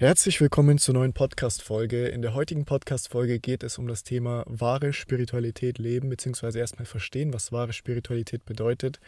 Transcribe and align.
Herzlich 0.00 0.40
willkommen 0.40 0.78
zur 0.78 0.94
neuen 0.94 1.12
Podcast-Folge. 1.12 2.06
In 2.06 2.22
der 2.22 2.32
heutigen 2.32 2.64
Podcast-Folge 2.64 3.40
geht 3.40 3.64
es 3.64 3.78
um 3.78 3.88
das 3.88 4.04
Thema 4.04 4.44
wahre 4.46 4.92
Spiritualität 4.92 5.78
leben, 5.78 6.08
beziehungsweise 6.08 6.60
erstmal 6.60 6.86
verstehen, 6.86 7.32
was 7.32 7.50
wahre 7.50 7.72
Spiritualität 7.72 8.44
bedeutet, 8.44 9.00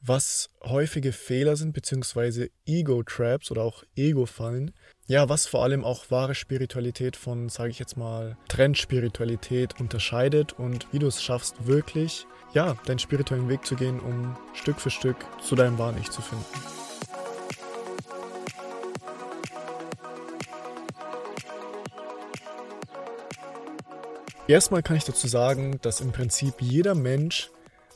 was 0.00 0.50
häufige 0.64 1.12
Fehler 1.12 1.54
sind, 1.54 1.74
beziehungsweise 1.74 2.50
Ego-Traps 2.66 3.52
oder 3.52 3.62
auch 3.62 3.84
Ego-Fallen. 3.94 4.72
Ja, 5.06 5.28
was 5.28 5.46
vor 5.46 5.62
allem 5.62 5.84
auch 5.84 6.10
wahre 6.10 6.34
Spiritualität 6.34 7.14
von, 7.14 7.48
sage 7.48 7.70
ich 7.70 7.78
jetzt 7.78 7.96
mal, 7.96 8.36
Trendspiritualität 8.48 9.78
unterscheidet 9.78 10.54
und 10.54 10.92
wie 10.92 10.98
du 10.98 11.06
es 11.06 11.22
schaffst, 11.22 11.68
wirklich, 11.68 12.26
ja, 12.52 12.76
deinen 12.86 12.98
spirituellen 12.98 13.48
Weg 13.48 13.64
zu 13.64 13.76
gehen, 13.76 14.00
um 14.00 14.36
Stück 14.54 14.80
für 14.80 14.90
Stück 14.90 15.18
zu 15.40 15.54
deinem 15.54 15.78
wahren 15.78 15.98
Ich 16.00 16.10
zu 16.10 16.20
finden. 16.20 16.44
Erstmal 24.48 24.84
kann 24.84 24.96
ich 24.96 25.02
dazu 25.02 25.26
sagen, 25.26 25.80
dass 25.82 26.00
im 26.00 26.12
Prinzip 26.12 26.54
jeder 26.60 26.94
Mensch 26.94 27.50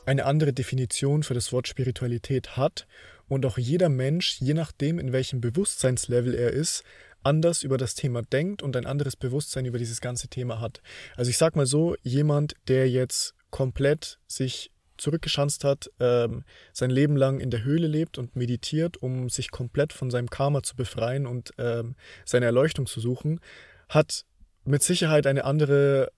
eine 0.05 0.25
andere 0.25 0.51
Definition 0.51 1.23
für 1.23 1.33
das 1.33 1.53
Wort 1.53 1.69
Spiritualität 1.69 2.57
hat 2.57 2.87
und 3.29 3.45
auch 3.45 3.57
jeder 3.57 3.87
Mensch, 3.87 4.41
je 4.41 4.53
nachdem, 4.53 4.99
in 4.99 5.13
welchem 5.13 5.39
Bewusstseinslevel 5.39 6.35
er 6.35 6.51
ist, 6.51 6.83
anders 7.23 7.63
über 7.63 7.77
das 7.77 7.95
Thema 7.95 8.21
denkt 8.21 8.63
und 8.63 8.75
ein 8.75 8.85
anderes 8.85 9.15
Bewusstsein 9.15 9.65
über 9.65 9.77
dieses 9.77 10.01
ganze 10.01 10.27
Thema 10.27 10.59
hat. 10.59 10.81
Also 11.15 11.29
ich 11.29 11.37
sag 11.37 11.55
mal 11.55 11.65
so, 11.65 11.95
jemand, 12.01 12.55
der 12.67 12.89
jetzt 12.89 13.33
komplett 13.49 14.19
sich 14.27 14.71
zurückgeschanzt 14.97 15.63
hat, 15.63 15.89
ähm, 16.01 16.43
sein 16.73 16.89
Leben 16.89 17.15
lang 17.15 17.39
in 17.39 17.49
der 17.49 17.63
Höhle 17.63 17.87
lebt 17.87 18.17
und 18.17 18.35
meditiert, 18.35 18.97
um 18.97 19.29
sich 19.29 19.51
komplett 19.51 19.93
von 19.93 20.11
seinem 20.11 20.29
Karma 20.29 20.63
zu 20.63 20.75
befreien 20.75 21.27
und 21.27 21.53
ähm, 21.57 21.95
seine 22.25 22.45
Erleuchtung 22.45 22.87
zu 22.87 22.99
suchen, 22.99 23.39
hat 23.87 24.25
mit 24.65 24.83
Sicherheit 24.83 25.27
eine 25.27 25.45
andere 25.45 26.11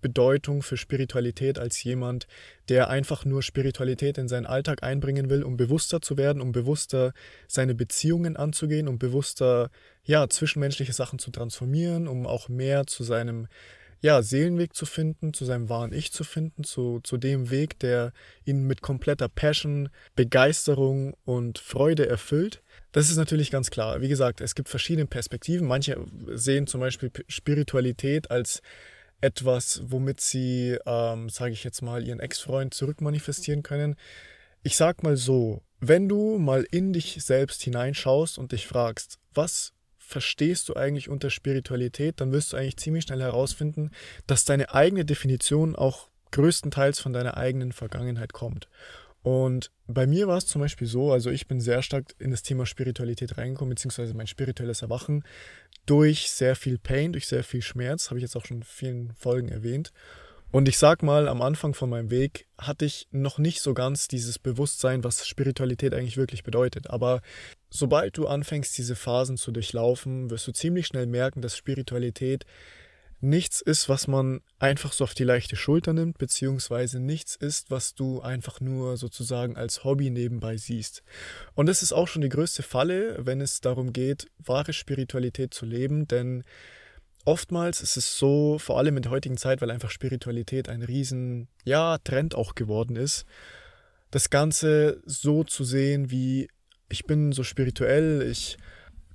Bedeutung 0.00 0.62
für 0.62 0.76
Spiritualität 0.76 1.58
als 1.58 1.82
jemand, 1.82 2.26
der 2.68 2.88
einfach 2.88 3.24
nur 3.24 3.42
Spiritualität 3.42 4.18
in 4.18 4.28
seinen 4.28 4.46
Alltag 4.46 4.82
einbringen 4.82 5.30
will, 5.30 5.42
um 5.42 5.56
bewusster 5.56 6.00
zu 6.00 6.16
werden, 6.16 6.40
um 6.40 6.52
bewusster 6.52 7.12
seine 7.48 7.74
Beziehungen 7.74 8.36
anzugehen, 8.36 8.88
um 8.88 8.98
bewusster 8.98 9.70
ja, 10.04 10.28
zwischenmenschliche 10.28 10.92
Sachen 10.92 11.18
zu 11.18 11.30
transformieren, 11.30 12.08
um 12.08 12.26
auch 12.26 12.48
mehr 12.48 12.86
zu 12.86 13.04
seinem 13.04 13.48
ja, 14.02 14.22
Seelenweg 14.22 14.74
zu 14.74 14.86
finden, 14.86 15.34
zu 15.34 15.44
seinem 15.44 15.68
wahren 15.68 15.92
Ich 15.92 16.12
zu 16.12 16.24
finden, 16.24 16.64
zu, 16.64 17.00
zu 17.02 17.18
dem 17.18 17.50
Weg, 17.50 17.78
der 17.80 18.12
ihn 18.44 18.66
mit 18.66 18.80
kompletter 18.80 19.28
Passion, 19.28 19.90
Begeisterung 20.16 21.14
und 21.24 21.58
Freude 21.58 22.08
erfüllt. 22.08 22.62
Das 22.92 23.10
ist 23.10 23.16
natürlich 23.16 23.50
ganz 23.50 23.70
klar. 23.70 24.00
Wie 24.00 24.08
gesagt, 24.08 24.40
es 24.40 24.54
gibt 24.54 24.68
verschiedene 24.68 25.06
Perspektiven. 25.06 25.66
Manche 25.66 26.02
sehen 26.32 26.66
zum 26.66 26.80
Beispiel 26.80 27.10
Spiritualität 27.28 28.30
als 28.30 28.62
etwas, 29.20 29.82
womit 29.84 30.20
sie, 30.20 30.78
ähm, 30.86 31.28
sage 31.28 31.52
ich 31.52 31.64
jetzt 31.64 31.82
mal, 31.82 32.06
ihren 32.06 32.20
Ex-Freund 32.20 32.74
zurückmanifestieren 32.74 33.62
können. 33.62 33.96
Ich 34.62 34.76
sag 34.76 35.02
mal 35.02 35.16
so, 35.16 35.62
wenn 35.80 36.08
du 36.08 36.38
mal 36.38 36.66
in 36.70 36.92
dich 36.92 37.18
selbst 37.22 37.62
hineinschaust 37.62 38.38
und 38.38 38.52
dich 38.52 38.66
fragst, 38.66 39.18
was 39.32 39.72
verstehst 39.98 40.68
du 40.68 40.74
eigentlich 40.74 41.08
unter 41.08 41.30
Spiritualität, 41.30 42.20
dann 42.20 42.32
wirst 42.32 42.52
du 42.52 42.56
eigentlich 42.56 42.76
ziemlich 42.76 43.04
schnell 43.04 43.20
herausfinden, 43.20 43.90
dass 44.26 44.44
deine 44.44 44.74
eigene 44.74 45.04
Definition 45.04 45.76
auch 45.76 46.08
größtenteils 46.32 46.98
von 46.98 47.12
deiner 47.12 47.36
eigenen 47.36 47.72
Vergangenheit 47.72 48.32
kommt. 48.32 48.68
Und 49.22 49.70
bei 49.86 50.06
mir 50.06 50.28
war 50.28 50.38
es 50.38 50.46
zum 50.46 50.60
Beispiel 50.60 50.86
so, 50.86 51.12
also 51.12 51.30
ich 51.30 51.46
bin 51.46 51.60
sehr 51.60 51.82
stark 51.82 52.14
in 52.18 52.30
das 52.30 52.42
Thema 52.42 52.64
Spiritualität 52.64 53.36
reingekommen, 53.36 53.74
beziehungsweise 53.74 54.14
mein 54.14 54.26
spirituelles 54.26 54.82
Erwachen 54.82 55.24
durch 55.90 56.30
sehr 56.30 56.54
viel 56.54 56.78
Pain, 56.78 57.12
durch 57.12 57.26
sehr 57.26 57.42
viel 57.42 57.62
Schmerz, 57.62 58.10
habe 58.10 58.18
ich 58.18 58.22
jetzt 58.22 58.36
auch 58.36 58.46
schon 58.46 58.58
in 58.58 58.62
vielen 58.62 59.12
Folgen 59.14 59.48
erwähnt. 59.48 59.92
Und 60.52 60.68
ich 60.68 60.78
sag 60.78 61.02
mal, 61.02 61.26
am 61.26 61.42
Anfang 61.42 61.74
von 61.74 61.90
meinem 61.90 62.10
Weg 62.10 62.46
hatte 62.58 62.84
ich 62.84 63.08
noch 63.10 63.38
nicht 63.38 63.60
so 63.60 63.74
ganz 63.74 64.06
dieses 64.06 64.38
Bewusstsein, 64.38 65.02
was 65.02 65.26
Spiritualität 65.26 65.92
eigentlich 65.92 66.16
wirklich 66.16 66.44
bedeutet. 66.44 66.90
Aber 66.90 67.22
sobald 67.70 68.16
du 68.16 68.28
anfängst, 68.28 68.78
diese 68.78 68.94
Phasen 68.94 69.36
zu 69.36 69.50
durchlaufen, 69.50 70.30
wirst 70.30 70.46
du 70.46 70.52
ziemlich 70.52 70.86
schnell 70.86 71.06
merken, 71.06 71.42
dass 71.42 71.56
Spiritualität 71.56 72.46
nichts 73.20 73.60
ist, 73.60 73.88
was 73.88 74.06
man 74.06 74.40
einfach 74.58 74.92
so 74.92 75.04
auf 75.04 75.14
die 75.14 75.24
leichte 75.24 75.56
Schulter 75.56 75.92
nimmt, 75.92 76.18
beziehungsweise 76.18 77.00
nichts 77.00 77.36
ist, 77.36 77.70
was 77.70 77.94
du 77.94 78.20
einfach 78.20 78.60
nur 78.60 78.96
sozusagen 78.96 79.56
als 79.56 79.84
Hobby 79.84 80.10
nebenbei 80.10 80.56
siehst. 80.56 81.02
Und 81.54 81.66
das 81.66 81.82
ist 81.82 81.92
auch 81.92 82.08
schon 82.08 82.22
die 82.22 82.28
größte 82.28 82.62
Falle, 82.62 83.18
wenn 83.20 83.40
es 83.40 83.60
darum 83.60 83.92
geht, 83.92 84.30
wahre 84.38 84.72
Spiritualität 84.72 85.52
zu 85.52 85.66
leben, 85.66 86.08
denn 86.08 86.44
oftmals 87.24 87.82
ist 87.82 87.96
es 87.96 88.18
so, 88.18 88.58
vor 88.58 88.78
allem 88.78 88.96
in 88.96 89.02
der 89.02 89.12
heutigen 89.12 89.36
Zeit, 89.36 89.60
weil 89.60 89.70
einfach 89.70 89.90
Spiritualität 89.90 90.68
ein 90.68 90.82
riesen, 90.82 91.48
ja, 91.64 91.98
Trend 91.98 92.34
auch 92.34 92.54
geworden 92.54 92.96
ist, 92.96 93.26
das 94.10 94.30
Ganze 94.30 95.02
so 95.04 95.44
zu 95.44 95.62
sehen 95.64 96.10
wie, 96.10 96.48
ich 96.88 97.04
bin 97.04 97.32
so 97.32 97.44
spirituell, 97.44 98.26
ich 98.28 98.56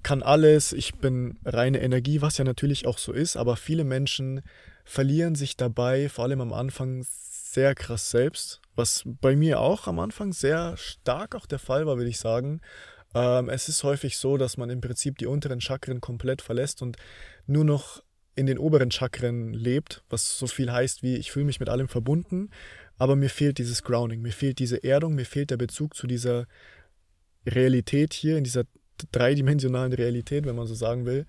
kann 0.06 0.22
alles, 0.22 0.72
ich 0.72 0.94
bin 0.94 1.40
reine 1.44 1.82
Energie, 1.82 2.22
was 2.22 2.38
ja 2.38 2.46
natürlich 2.46 2.86
auch 2.86 3.00
so 3.00 3.12
ist, 3.12 3.38
aber 3.38 3.56
viele 3.56 3.84
Menschen 3.84 4.44
verlieren 4.84 5.34
sich 5.34 5.58
dabei, 5.58 6.10
vor 6.10 6.26
allem 6.26 6.42
am 6.42 6.54
Anfang, 6.54 7.04
sehr 7.10 7.74
krass 7.74 8.12
selbst, 8.12 8.62
was 8.76 9.02
bei 9.06 9.36
mir 9.36 9.60
auch 9.60 9.88
am 9.88 9.98
Anfang 9.98 10.32
sehr 10.32 10.78
stark 10.78 11.34
auch 11.34 11.48
der 11.48 11.58
Fall 11.58 11.88
war, 11.88 11.98
würde 11.98 12.12
ich 12.12 12.20
sagen. 12.20 12.62
Ähm, 13.16 13.50
es 13.50 13.68
ist 13.68 13.84
häufig 13.84 14.18
so, 14.18 14.38
dass 14.38 14.58
man 14.58 14.70
im 14.70 14.80
Prinzip 14.80 15.18
die 15.18 15.26
unteren 15.26 15.60
Chakren 15.60 16.02
komplett 16.02 16.44
verlässt 16.44 16.84
und 16.84 16.98
nur 17.48 17.66
noch 17.66 18.04
in 18.36 18.46
den 18.46 18.60
oberen 18.60 18.92
Chakren 18.92 19.56
lebt, 19.56 20.04
was 20.12 20.38
so 20.38 20.46
viel 20.46 20.72
heißt 20.72 21.02
wie 21.02 21.16
ich 21.16 21.32
fühle 21.32 21.46
mich 21.46 21.60
mit 21.60 21.70
allem 21.70 21.88
verbunden, 21.88 22.52
aber 23.00 23.16
mir 23.16 23.32
fehlt 23.32 23.58
dieses 23.58 23.82
Grounding, 23.82 24.22
mir 24.22 24.34
fehlt 24.34 24.60
diese 24.60 24.84
Erdung, 24.84 25.16
mir 25.16 25.26
fehlt 25.26 25.50
der 25.50 25.58
Bezug 25.58 25.96
zu 25.96 26.06
dieser 26.06 26.46
Realität 27.48 28.14
hier 28.14 28.38
in 28.38 28.44
dieser 28.44 28.66
dreidimensionalen 29.12 29.94
Realität, 29.94 30.46
wenn 30.46 30.56
man 30.56 30.68
so 30.68 30.76
sagen 30.76 31.06
will. 31.06 31.26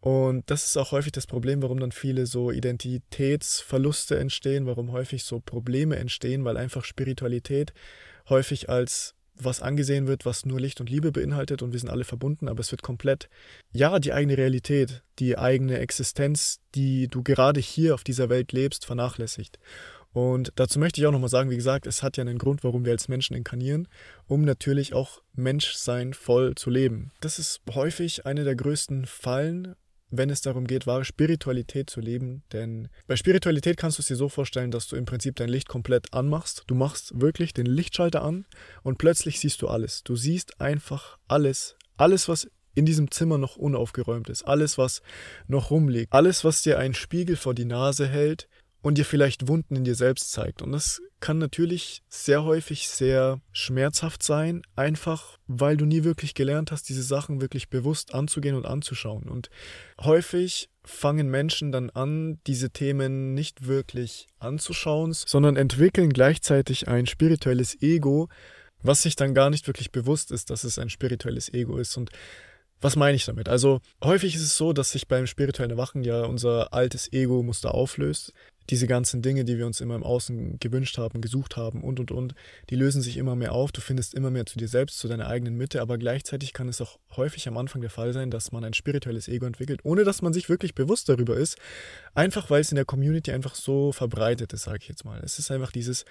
Und 0.00 0.50
das 0.50 0.66
ist 0.66 0.76
auch 0.76 0.92
häufig 0.92 1.12
das 1.12 1.26
Problem, 1.26 1.62
warum 1.62 1.80
dann 1.80 1.92
viele 1.92 2.26
so 2.26 2.50
Identitätsverluste 2.50 4.18
entstehen, 4.18 4.66
warum 4.66 4.92
häufig 4.92 5.24
so 5.24 5.40
Probleme 5.40 5.96
entstehen, 5.96 6.44
weil 6.44 6.58
einfach 6.58 6.84
Spiritualität 6.84 7.72
häufig 8.28 8.68
als 8.68 9.14
was 9.36 9.62
angesehen 9.62 10.06
wird, 10.06 10.26
was 10.26 10.46
nur 10.46 10.60
Licht 10.60 10.80
und 10.80 10.90
Liebe 10.90 11.10
beinhaltet 11.10 11.62
und 11.62 11.72
wir 11.72 11.80
sind 11.80 11.88
alle 11.88 12.04
verbunden, 12.04 12.48
aber 12.48 12.60
es 12.60 12.70
wird 12.70 12.82
komplett, 12.82 13.28
ja, 13.72 13.98
die 13.98 14.12
eigene 14.12 14.36
Realität, 14.36 15.02
die 15.18 15.38
eigene 15.38 15.78
Existenz, 15.78 16.60
die 16.74 17.08
du 17.08 17.22
gerade 17.22 17.60
hier 17.60 17.94
auf 17.94 18.04
dieser 18.04 18.28
Welt 18.28 18.52
lebst, 18.52 18.86
vernachlässigt. 18.86 19.58
Und 20.14 20.52
dazu 20.54 20.78
möchte 20.78 21.00
ich 21.00 21.06
auch 21.08 21.12
nochmal 21.12 21.28
sagen, 21.28 21.50
wie 21.50 21.56
gesagt, 21.56 21.86
es 21.86 22.04
hat 22.04 22.16
ja 22.16 22.22
einen 22.22 22.38
Grund, 22.38 22.62
warum 22.62 22.84
wir 22.84 22.92
als 22.92 23.08
Menschen 23.08 23.34
inkarnieren, 23.34 23.88
um 24.26 24.42
natürlich 24.42 24.94
auch 24.94 25.22
Menschsein 25.34 26.14
voll 26.14 26.54
zu 26.54 26.70
leben. 26.70 27.10
Das 27.20 27.40
ist 27.40 27.62
häufig 27.74 28.24
eine 28.24 28.44
der 28.44 28.54
größten 28.54 29.06
Fallen, 29.06 29.74
wenn 30.10 30.30
es 30.30 30.40
darum 30.40 30.68
geht, 30.68 30.86
wahre 30.86 31.04
Spiritualität 31.04 31.90
zu 31.90 32.00
leben. 32.00 32.44
Denn 32.52 32.88
bei 33.08 33.16
Spiritualität 33.16 33.76
kannst 33.76 33.98
du 33.98 34.02
es 34.02 34.06
dir 34.06 34.14
so 34.14 34.28
vorstellen, 34.28 34.70
dass 34.70 34.86
du 34.86 34.94
im 34.94 35.04
Prinzip 35.04 35.34
dein 35.34 35.48
Licht 35.48 35.68
komplett 35.68 36.14
anmachst. 36.14 36.62
Du 36.68 36.76
machst 36.76 37.20
wirklich 37.20 37.52
den 37.52 37.66
Lichtschalter 37.66 38.22
an 38.22 38.46
und 38.84 38.98
plötzlich 38.98 39.40
siehst 39.40 39.62
du 39.62 39.68
alles. 39.68 40.04
Du 40.04 40.14
siehst 40.14 40.60
einfach 40.60 41.18
alles. 41.26 41.74
Alles, 41.96 42.28
was 42.28 42.48
in 42.76 42.86
diesem 42.86 43.10
Zimmer 43.10 43.38
noch 43.38 43.56
unaufgeräumt 43.56 44.28
ist. 44.28 44.44
Alles, 44.44 44.78
was 44.78 45.02
noch 45.48 45.72
rumliegt. 45.72 46.12
Alles, 46.12 46.44
was 46.44 46.62
dir 46.62 46.78
einen 46.78 46.94
Spiegel 46.94 47.34
vor 47.34 47.54
die 47.54 47.64
Nase 47.64 48.06
hält 48.06 48.48
und 48.84 48.98
dir 48.98 49.06
vielleicht 49.06 49.48
Wunden 49.48 49.76
in 49.76 49.84
dir 49.84 49.94
selbst 49.94 50.30
zeigt. 50.30 50.60
Und 50.60 50.72
das 50.72 51.00
kann 51.18 51.38
natürlich 51.38 52.02
sehr 52.10 52.44
häufig 52.44 52.86
sehr 52.86 53.40
schmerzhaft 53.50 54.22
sein, 54.22 54.60
einfach 54.76 55.38
weil 55.46 55.78
du 55.78 55.86
nie 55.86 56.04
wirklich 56.04 56.34
gelernt 56.34 56.70
hast, 56.70 56.90
diese 56.90 57.02
Sachen 57.02 57.40
wirklich 57.40 57.70
bewusst 57.70 58.12
anzugehen 58.12 58.54
und 58.54 58.66
anzuschauen. 58.66 59.30
Und 59.30 59.48
häufig 60.02 60.68
fangen 60.84 61.30
Menschen 61.30 61.72
dann 61.72 61.88
an, 61.88 62.40
diese 62.46 62.68
Themen 62.72 63.32
nicht 63.32 63.66
wirklich 63.66 64.26
anzuschauen, 64.38 65.14
sondern 65.14 65.56
entwickeln 65.56 66.12
gleichzeitig 66.12 66.86
ein 66.86 67.06
spirituelles 67.06 67.80
Ego, 67.80 68.28
was 68.82 69.00
sich 69.00 69.16
dann 69.16 69.32
gar 69.32 69.48
nicht 69.48 69.66
wirklich 69.66 69.92
bewusst 69.92 70.30
ist, 70.30 70.50
dass 70.50 70.62
es 70.62 70.78
ein 70.78 70.90
spirituelles 70.90 71.50
Ego 71.54 71.78
ist. 71.78 71.96
Und 71.96 72.10
was 72.84 72.96
meine 72.96 73.16
ich 73.16 73.24
damit? 73.24 73.48
Also 73.48 73.80
häufig 74.02 74.34
ist 74.34 74.42
es 74.42 74.56
so, 74.56 74.74
dass 74.74 74.92
sich 74.92 75.08
beim 75.08 75.26
spirituellen 75.26 75.70
Erwachen 75.70 76.04
ja 76.04 76.24
unser 76.24 76.74
altes 76.74 77.10
Ego-Muster 77.12 77.74
auflöst 77.74 78.34
diese 78.70 78.86
ganzen 78.86 79.20
Dinge, 79.20 79.44
die 79.44 79.58
wir 79.58 79.66
uns 79.66 79.80
immer 79.80 79.94
im 79.94 80.02
Außen 80.02 80.58
gewünscht 80.58 80.96
haben, 80.98 81.20
gesucht 81.20 81.56
haben 81.56 81.82
und 81.82 82.00
und 82.00 82.10
und, 82.10 82.34
die 82.70 82.76
lösen 82.76 83.02
sich 83.02 83.16
immer 83.16 83.36
mehr 83.36 83.52
auf. 83.52 83.72
Du 83.72 83.80
findest 83.80 84.14
immer 84.14 84.30
mehr 84.30 84.46
zu 84.46 84.58
dir 84.58 84.68
selbst, 84.68 84.98
zu 84.98 85.08
deiner 85.08 85.26
eigenen 85.26 85.56
Mitte, 85.56 85.82
aber 85.82 85.98
gleichzeitig 85.98 86.52
kann 86.52 86.68
es 86.68 86.80
auch 86.80 86.98
häufig 87.16 87.46
am 87.46 87.58
Anfang 87.58 87.82
der 87.82 87.90
Fall 87.90 88.12
sein, 88.12 88.30
dass 88.30 88.52
man 88.52 88.64
ein 88.64 88.74
spirituelles 88.74 89.28
Ego 89.28 89.46
entwickelt, 89.46 89.80
ohne 89.84 90.04
dass 90.04 90.22
man 90.22 90.32
sich 90.32 90.48
wirklich 90.48 90.74
bewusst 90.74 91.08
darüber 91.08 91.36
ist. 91.36 91.58
Einfach 92.14 92.48
weil 92.48 92.62
es 92.62 92.72
in 92.72 92.76
der 92.76 92.86
Community 92.86 93.32
einfach 93.32 93.54
so 93.54 93.92
verbreitet 93.92 94.52
ist, 94.52 94.62
sage 94.62 94.78
ich 94.80 94.88
jetzt 94.88 95.04
mal. 95.04 95.20
Es 95.22 95.38
ist 95.38 95.50
einfach 95.50 95.72
dieses, 95.72 96.06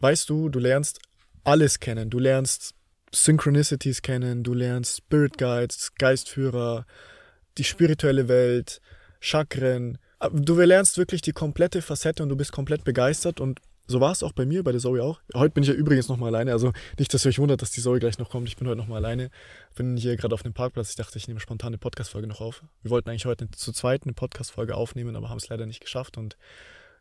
weißt 0.00 0.28
du, 0.28 0.48
du 0.48 0.58
lernst 0.58 0.98
alles 1.44 1.78
kennen. 1.78 2.10
Du 2.10 2.18
lernst 2.18 2.74
Synchronicities 3.12 4.02
kennen, 4.02 4.42
du 4.42 4.54
lernst 4.54 4.98
Spirit 4.98 5.38
Guides, 5.38 5.92
Geistführer, 5.98 6.86
die 7.58 7.64
spirituelle 7.64 8.28
Welt, 8.28 8.80
Chakren. 9.20 9.98
Du 10.32 10.58
lernst 10.60 10.98
wirklich 10.98 11.22
die 11.22 11.32
komplette 11.32 11.82
Facette 11.82 12.22
und 12.22 12.28
du 12.28 12.36
bist 12.36 12.52
komplett 12.52 12.84
begeistert 12.84 13.40
und 13.40 13.60
so 13.90 14.00
war 14.00 14.12
es 14.12 14.22
auch 14.22 14.32
bei 14.32 14.46
mir, 14.46 14.62
bei 14.62 14.70
der 14.70 14.80
Zoe 14.80 15.02
auch. 15.02 15.20
Heute 15.34 15.52
bin 15.52 15.64
ich 15.64 15.68
ja 15.68 15.74
übrigens 15.74 16.08
nochmal 16.08 16.28
alleine. 16.28 16.52
Also 16.52 16.72
nicht, 16.96 17.12
dass 17.12 17.26
ihr 17.26 17.30
euch 17.30 17.40
wundert, 17.40 17.60
dass 17.60 17.72
die 17.72 17.80
Zoe 17.80 17.98
gleich 17.98 18.18
noch 18.18 18.30
kommt. 18.30 18.46
Ich 18.46 18.56
bin 18.56 18.68
heute 18.68 18.78
nochmal 18.78 19.04
alleine. 19.04 19.30
Bin 19.74 19.96
hier 19.96 20.16
gerade 20.16 20.32
auf 20.32 20.44
dem 20.44 20.52
Parkplatz. 20.52 20.90
Ich 20.90 20.96
dachte, 20.96 21.18
ich 21.18 21.26
nehme 21.26 21.40
spontan 21.40 21.70
eine 21.70 21.78
Podcast-Folge 21.78 22.28
noch 22.28 22.40
auf. 22.40 22.62
Wir 22.82 22.92
wollten 22.92 23.10
eigentlich 23.10 23.26
heute 23.26 23.50
zu 23.50 23.72
zweit 23.72 24.04
eine 24.04 24.12
Podcast-Folge 24.12 24.76
aufnehmen, 24.76 25.16
aber 25.16 25.28
haben 25.28 25.38
es 25.38 25.48
leider 25.48 25.66
nicht 25.66 25.80
geschafft. 25.80 26.16
Und 26.16 26.36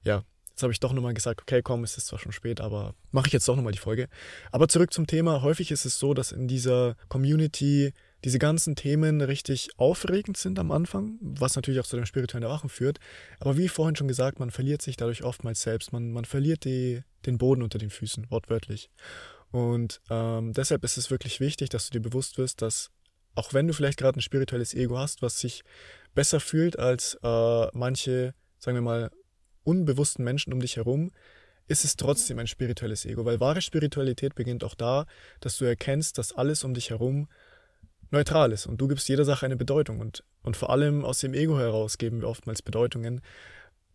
ja, 0.03 0.23
jetzt 0.59 0.63
habe 0.63 0.73
ich 0.73 0.79
doch 0.81 0.91
nochmal 0.91 1.13
gesagt, 1.13 1.41
okay, 1.41 1.61
komm, 1.63 1.85
es 1.85 1.97
ist 1.97 2.07
zwar 2.07 2.19
schon 2.19 2.33
spät, 2.33 2.59
aber 2.59 2.93
mache 3.11 3.27
ich 3.27 3.33
jetzt 3.33 3.47
doch 3.47 3.55
nochmal 3.55 3.71
die 3.71 3.79
Folge. 3.79 4.09
Aber 4.51 4.67
zurück 4.67 4.91
zum 4.91 5.07
Thema. 5.07 5.41
Häufig 5.41 5.71
ist 5.71 5.85
es 5.85 5.97
so, 5.97 6.13
dass 6.13 6.33
in 6.33 6.49
dieser 6.49 6.97
Community 7.07 7.93
diese 8.25 8.39
ganzen 8.39 8.75
Themen 8.75 9.21
richtig 9.21 9.69
aufregend 9.77 10.35
sind 10.35 10.59
am 10.59 10.71
Anfang, 10.71 11.17
was 11.21 11.55
natürlich 11.55 11.79
auch 11.79 11.85
zu 11.85 11.95
dem 11.95 12.05
spirituellen 12.05 12.43
Erwachen 12.43 12.67
führt. 12.67 12.99
Aber 13.39 13.55
wie 13.55 13.69
vorhin 13.69 13.95
schon 13.95 14.09
gesagt, 14.09 14.39
man 14.39 14.51
verliert 14.51 14.81
sich 14.81 14.97
dadurch 14.97 15.23
oftmals 15.23 15.61
selbst. 15.61 15.93
Man, 15.93 16.11
man 16.11 16.25
verliert 16.25 16.65
die, 16.65 17.03
den 17.25 17.37
Boden 17.37 17.61
unter 17.61 17.77
den 17.77 17.89
Füßen, 17.89 18.29
wortwörtlich. 18.29 18.89
Und 19.51 20.01
ähm, 20.09 20.51
deshalb 20.51 20.83
ist 20.83 20.97
es 20.97 21.09
wirklich 21.09 21.39
wichtig, 21.39 21.69
dass 21.69 21.89
du 21.89 21.97
dir 21.97 22.01
bewusst 22.01 22.37
wirst, 22.37 22.61
dass 22.61 22.91
auch 23.35 23.53
wenn 23.53 23.67
du 23.67 23.73
vielleicht 23.73 23.97
gerade 23.97 24.19
ein 24.19 24.21
spirituelles 24.21 24.73
Ego 24.73 24.97
hast, 24.97 25.21
was 25.21 25.39
sich 25.39 25.63
besser 26.13 26.41
fühlt 26.41 26.77
als 26.77 27.17
äh, 27.23 27.67
manche, 27.71 28.33
sagen 28.57 28.75
wir 28.75 28.81
mal, 28.81 29.09
unbewussten 29.69 30.25
Menschen 30.25 30.53
um 30.53 30.59
dich 30.59 30.77
herum, 30.77 31.11
ist 31.67 31.85
es 31.85 31.95
trotzdem 31.95 32.39
ein 32.39 32.47
spirituelles 32.47 33.05
Ego, 33.05 33.25
weil 33.25 33.39
wahre 33.39 33.61
Spiritualität 33.61 34.35
beginnt 34.35 34.63
auch 34.63 34.75
da, 34.75 35.05
dass 35.39 35.57
du 35.57 35.65
erkennst, 35.65 36.17
dass 36.17 36.33
alles 36.33 36.63
um 36.63 36.73
dich 36.73 36.89
herum 36.89 37.27
neutral 38.11 38.51
ist 38.51 38.65
und 38.65 38.81
du 38.81 38.87
gibst 38.87 39.07
jeder 39.07 39.23
Sache 39.23 39.45
eine 39.45 39.55
Bedeutung 39.55 39.99
und, 39.99 40.23
und 40.41 40.57
vor 40.57 40.71
allem 40.71 41.05
aus 41.05 41.19
dem 41.19 41.35
Ego 41.35 41.59
heraus 41.59 41.99
geben 41.99 42.21
wir 42.21 42.27
oftmals 42.27 42.63
Bedeutungen, 42.63 43.21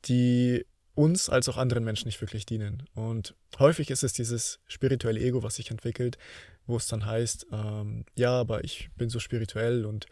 die 0.05 0.65
uns 0.95 1.29
als 1.29 1.49
auch 1.49 1.57
anderen 1.57 1.83
Menschen 1.83 2.07
nicht 2.07 2.21
wirklich 2.21 2.47
dienen. 2.47 2.85
Und 2.95 3.35
häufig 3.59 3.91
ist 3.91 4.05
es 4.05 4.13
dieses 4.13 4.61
spirituelle 4.69 5.21
Ego, 5.21 5.43
was 5.43 5.57
sich 5.57 5.73
entwickelt, 5.73 6.19
wo 6.67 6.77
es 6.77 6.87
dann 6.87 7.05
heißt, 7.05 7.49
ähm, 7.53 8.05
ja, 8.15 8.31
aber 8.31 8.63
ich 8.63 8.91
bin 8.97 9.11
so 9.11 9.19
spirituell 9.19 9.85
und 9.85 10.07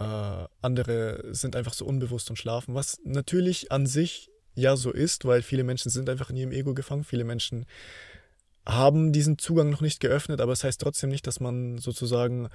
äh, 0.00 0.44
andere 0.60 1.24
sind 1.30 1.54
einfach 1.54 1.74
so 1.74 1.84
unbewusst 1.84 2.30
und 2.30 2.36
schlafen, 2.36 2.74
was 2.74 2.98
natürlich 3.04 3.70
an 3.70 3.86
sich 3.86 4.30
ja 4.58 4.76
so 4.76 4.92
ist, 4.92 5.24
weil 5.24 5.42
viele 5.42 5.64
Menschen 5.64 5.90
sind 5.90 6.10
einfach 6.10 6.30
in 6.30 6.36
ihrem 6.36 6.52
Ego 6.52 6.74
gefangen, 6.74 7.04
viele 7.04 7.24
Menschen 7.24 7.66
haben 8.66 9.12
diesen 9.12 9.38
Zugang 9.38 9.70
noch 9.70 9.80
nicht 9.80 10.00
geöffnet, 10.00 10.40
aber 10.40 10.52
es 10.52 10.60
das 10.60 10.68
heißt 10.68 10.80
trotzdem 10.82 11.08
nicht, 11.08 11.26
dass 11.26 11.40
man 11.40 11.78
sozusagen 11.78 12.48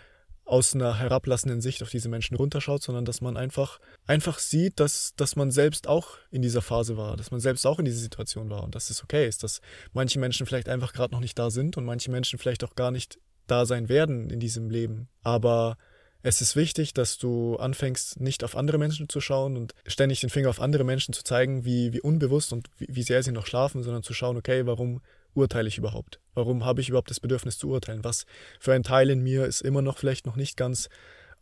aus 0.46 0.76
einer 0.76 1.00
herablassenden 1.00 1.62
Sicht 1.62 1.82
auf 1.82 1.90
diese 1.90 2.10
Menschen 2.10 2.36
runterschaut, 2.36 2.84
sondern 2.84 3.06
dass 3.06 3.22
man 3.22 3.38
einfach, 3.38 3.80
einfach 4.06 4.40
sieht, 4.40 4.80
dass, 4.80 5.16
dass 5.16 5.36
man 5.36 5.52
selbst 5.52 5.88
auch 5.88 6.18
in 6.32 6.42
dieser 6.42 6.62
Phase 6.62 6.98
war, 6.98 7.16
dass 7.16 7.32
man 7.32 7.40
selbst 7.40 7.66
auch 7.66 7.80
in 7.80 7.86
dieser 7.86 8.00
Situation 8.00 8.50
war 8.50 8.64
und 8.64 8.76
dass 8.76 8.90
es 8.90 9.04
okay 9.04 9.28
ist, 9.28 9.44
dass 9.44 9.62
manche 9.94 10.20
Menschen 10.20 10.46
vielleicht 10.46 10.68
einfach 10.68 10.94
gerade 10.94 11.14
noch 11.14 11.22
nicht 11.22 11.40
da 11.40 11.50
sind 11.50 11.78
und 11.78 11.86
manche 11.86 12.12
Menschen 12.12 12.38
vielleicht 12.40 12.64
auch 12.64 12.76
gar 12.76 12.92
nicht 12.92 13.20
da 13.48 13.66
sein 13.66 13.90
werden 13.90 14.30
in 14.30 14.40
diesem 14.40 14.70
Leben. 14.70 15.08
Aber 15.22 15.78
es 16.24 16.40
ist 16.40 16.56
wichtig, 16.56 16.94
dass 16.94 17.18
du 17.18 17.58
anfängst, 17.58 18.22
nicht 18.22 18.46
auf 18.46 18.56
andere 18.56 18.78
Menschen 18.78 19.10
zu 19.10 19.20
schauen 19.20 19.58
und 19.58 19.74
ständig 19.86 20.22
den 20.22 20.30
Finger 20.30 20.50
auf 20.50 20.62
andere 20.62 20.86
Menschen 20.86 21.14
zu 21.14 21.24
zeigen, 21.24 21.66
wie, 21.66 21.92
wie 21.92 22.02
unbewusst 22.02 22.54
und 22.54 22.70
wie, 22.78 22.88
wie 22.90 23.04
sehr 23.04 23.22
sie 23.24 23.34
noch 23.34 23.46
schlafen, 23.46 23.84
sondern 23.84 24.04
zu 24.04 24.14
schauen, 24.14 24.38
okay, 24.38 24.66
warum 24.66 25.02
urteile 25.34 25.68
ich 25.68 25.78
überhaupt? 25.78 26.22
Warum 26.34 26.64
habe 26.64 26.80
ich 26.80 26.90
überhaupt 26.90 27.10
das 27.10 27.20
Bedürfnis 27.20 27.58
zu 27.58 27.70
urteilen? 27.70 28.06
Was 28.06 28.26
für 28.60 28.74
ein 28.74 28.84
Teil 28.84 29.10
in 29.10 29.22
mir 29.22 29.46
ist 29.46 29.62
immer 29.62 29.82
noch 29.82 29.98
vielleicht 29.98 30.26
noch 30.26 30.38
nicht 30.38 30.56
ganz 30.56 30.88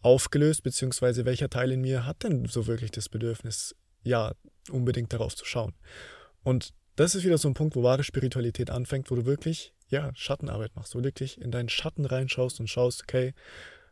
aufgelöst, 0.01 0.63
beziehungsweise 0.63 1.25
welcher 1.25 1.50
Teil 1.50 1.72
in 1.72 1.81
mir 1.81 2.07
hat 2.07 2.24
denn 2.24 2.45
so 2.48 2.66
wirklich 2.66 2.89
das 2.89 3.07
Bedürfnis, 3.07 3.75
ja, 4.04 4.33
unbedingt 4.72 5.13
darauf 5.13 5.36
zu 5.36 5.45
schauen? 5.45 5.75
Und 6.44 6.74
das 6.95 7.13
ist 7.13 7.24
wieder 7.24 7.38
so 7.38 7.48
ein 7.48 7.54
Punkt, 7.54 7.75
wo 7.75 7.83
wahre 7.83 8.04
Spiritualität 8.04 8.72
anfängt, 8.72 9.12
wo 9.12 9.16
du 9.16 9.25
wirklich, 9.25 9.74
ja, 9.89 10.12
Schattenarbeit 10.16 10.75
machst, 10.75 10.95
wo 10.95 11.00
du 11.00 11.06
wirklich 11.06 11.39
in 11.39 11.51
deinen 11.51 11.69
Schatten 11.69 12.06
reinschaust 12.06 12.60
und 12.60 12.68
schaust, 12.68 13.04
okay, 13.04 13.33